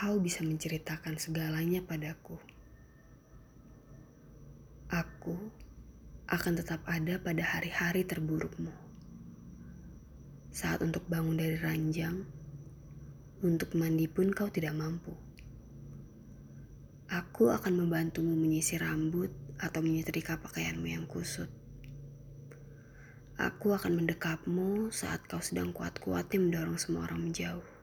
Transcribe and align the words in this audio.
kau 0.00 0.16
bisa 0.16 0.40
menceritakan 0.40 1.20
segalanya 1.20 1.84
padaku. 1.84 2.40
Aku 4.88 5.36
akan 6.24 6.52
tetap 6.56 6.80
ada 6.88 7.20
pada 7.20 7.44
hari-hari 7.44 8.08
terburukmu. 8.08 8.72
Saat 10.48 10.80
untuk 10.80 11.04
bangun 11.04 11.36
dari 11.36 11.60
ranjang, 11.60 12.24
untuk 13.44 13.76
mandi 13.76 14.08
pun 14.08 14.32
kau 14.32 14.48
tidak 14.48 14.72
mampu. 14.72 15.12
Aku 17.12 17.52
akan 17.52 17.84
membantumu 17.84 18.32
menyisir 18.32 18.80
rambut 18.80 19.28
atau 19.60 19.84
menyetrika 19.84 20.40
pakaianmu 20.40 20.88
yang 20.88 21.04
kusut. 21.04 21.52
Aku 23.36 23.76
akan 23.76 24.00
mendekapmu 24.00 24.88
saat 24.96 25.28
kau 25.28 25.44
sedang 25.44 25.76
kuat-kuatnya 25.76 26.40
mendorong 26.40 26.80
semua 26.80 27.04
orang 27.04 27.20
menjauh. 27.28 27.79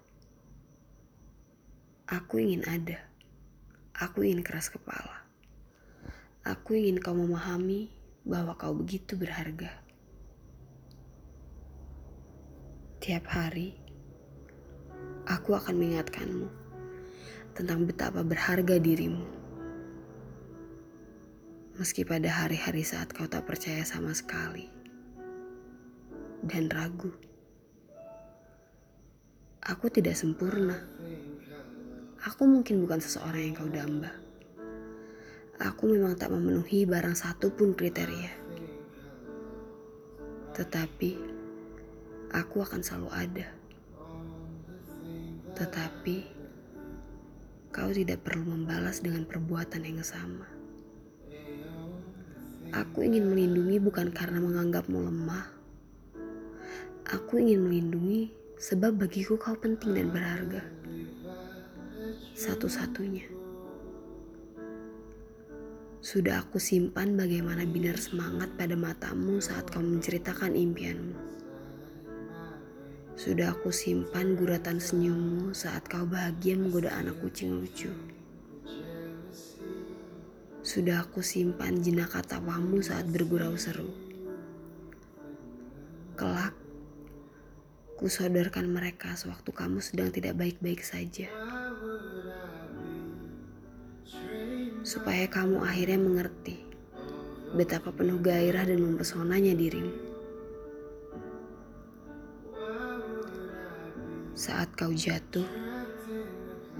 Aku 2.07 2.39
ingin 2.39 2.63
ada. 2.63 3.03
Aku 3.91 4.23
ingin 4.23 4.39
keras 4.39 4.71
kepala. 4.71 5.27
Aku 6.47 6.71
ingin 6.71 7.03
kau 7.03 7.11
memahami 7.11 7.91
bahwa 8.23 8.55
kau 8.55 8.71
begitu 8.71 9.19
berharga. 9.19 9.67
Tiap 13.03 13.27
hari, 13.27 13.75
aku 15.27 15.59
akan 15.59 15.75
mengingatkanmu 15.75 16.47
tentang 17.51 17.83
betapa 17.83 18.23
berharga 18.23 18.79
dirimu. 18.79 19.27
Meski 21.75 22.07
pada 22.07 22.31
hari-hari 22.31 22.87
saat 22.87 23.11
kau 23.11 23.27
tak 23.27 23.43
percaya 23.43 23.83
sama 23.83 24.15
sekali 24.15 24.71
dan 26.39 26.71
ragu, 26.71 27.11
aku 29.59 29.91
tidak 29.91 30.15
sempurna. 30.15 30.96
Aku 32.27 32.43
mungkin 32.43 32.83
bukan 32.83 32.99
seseorang 32.99 33.39
yang 33.39 33.55
kau 33.55 33.71
damba. 33.71 34.11
Aku 35.63 35.87
memang 35.87 36.19
tak 36.19 36.27
memenuhi 36.27 36.83
barang 36.83 37.15
satu 37.15 37.55
pun 37.55 37.71
kriteria. 37.71 38.35
Tetapi, 40.51 41.11
aku 42.35 42.55
akan 42.59 42.83
selalu 42.83 43.09
ada. 43.15 43.47
Tetapi, 45.55 46.17
kau 47.71 47.95
tidak 47.95 48.19
perlu 48.27 48.59
membalas 48.59 48.99
dengan 48.99 49.23
perbuatan 49.23 49.87
yang 49.87 50.03
sama. 50.03 50.51
Aku 52.75 53.07
ingin 53.07 53.31
melindungi 53.31 53.79
bukan 53.79 54.11
karena 54.11 54.43
menganggapmu 54.43 54.99
lemah. 54.99 55.47
Aku 57.07 57.39
ingin 57.39 57.71
melindungi 57.71 58.35
sebab 58.59 58.99
bagiku 58.99 59.39
kau 59.39 59.55
penting 59.55 59.95
dan 59.95 60.11
berharga 60.11 60.59
satu-satunya. 62.37 63.25
Sudah 65.97 66.45
aku 66.45 66.61
simpan 66.61 67.17
bagaimana 67.17 67.65
binar 67.65 67.97
semangat 67.97 68.53
pada 68.53 68.77
matamu 68.77 69.41
saat 69.41 69.65
kau 69.73 69.81
menceritakan 69.81 70.53
impianmu. 70.53 71.17
Sudah 73.17 73.57
aku 73.57 73.73
simpan 73.73 74.37
guratan 74.37 74.77
senyummu 74.77 75.57
saat 75.57 75.89
kau 75.89 76.05
bahagia 76.05 76.53
menggoda 76.53 76.93
anak 76.93 77.17
kucing 77.25 77.57
lucu. 77.57 77.89
Sudah 80.61 81.09
aku 81.09 81.25
simpan 81.25 81.81
jenaka 81.81 82.21
tawamu 82.21 82.85
saat 82.85 83.09
bergurau 83.09 83.57
seru. 83.57 83.89
Kelak, 86.13 86.53
kusodorkan 87.97 88.69
mereka 88.69 89.17
sewaktu 89.17 89.49
kamu 89.49 89.81
sedang 89.81 90.13
tidak 90.13 90.37
baik-baik 90.37 90.85
saja 90.85 91.46
supaya 94.87 95.27
kamu 95.27 95.59
akhirnya 95.67 95.99
mengerti 95.99 96.63
betapa 97.51 97.91
penuh 97.91 98.23
gairah 98.23 98.63
dan 98.63 98.79
mempesonanya 98.79 99.51
dirimu. 99.51 99.91
Saat 104.31 104.71
kau 104.79 104.95
jatuh, 104.95 105.43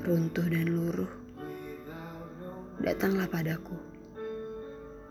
runtuh 0.07 0.47
dan 0.47 0.71
luruh, 0.71 1.11
datanglah 2.79 3.27
padaku. 3.27 3.75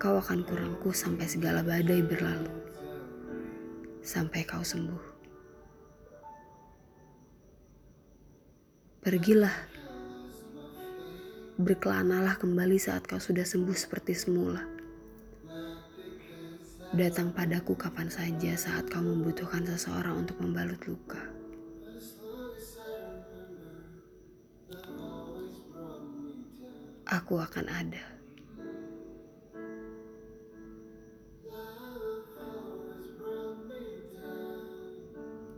Kau 0.00 0.16
akan 0.16 0.44
kurangku 0.48 0.88
sampai 0.92 1.28
segala 1.28 1.60
badai 1.60 2.00
berlalu, 2.00 2.52
sampai 4.00 4.40
kau 4.48 4.64
sembuh. 4.64 5.04
Pergilah 9.04 9.75
berkelanalah 11.56 12.36
kembali 12.36 12.76
saat 12.76 13.08
kau 13.08 13.16
sudah 13.16 13.48
sembuh 13.48 13.72
seperti 13.72 14.12
semula. 14.12 14.60
Datang 16.92 17.32
padaku 17.32 17.72
kapan 17.72 18.12
saja 18.12 18.52
saat 18.60 18.92
kau 18.92 19.00
membutuhkan 19.00 19.64
seseorang 19.64 20.20
untuk 20.20 20.36
membalut 20.44 20.80
luka. 20.84 21.24
Aku 27.08 27.40
akan 27.40 27.66
ada. 27.72 28.15